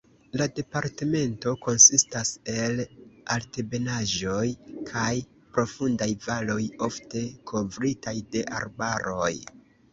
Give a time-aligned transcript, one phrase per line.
[0.39, 2.81] La departemento konsistas el
[3.37, 4.47] altebenaĵoj
[4.89, 5.13] kaj
[5.59, 6.59] profundaj valoj
[6.91, 9.33] ofte kovritaj de arbaroj.